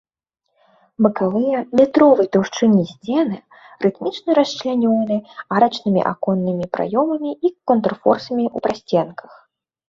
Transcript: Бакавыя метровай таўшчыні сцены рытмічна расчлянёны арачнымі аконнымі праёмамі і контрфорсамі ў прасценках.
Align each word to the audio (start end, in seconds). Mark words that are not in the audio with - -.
Бакавыя 1.05 1.57
метровай 1.79 2.27
таўшчыні 2.35 2.83
сцены 2.91 3.37
рытмічна 3.87 4.31
расчлянёны 4.39 5.17
арачнымі 5.57 6.01
аконнымі 6.13 6.65
праёмамі 6.79 7.31
і 7.51 7.53
контрфорсамі 7.73 8.45
ў 8.55 8.67
прасценках. 8.67 9.31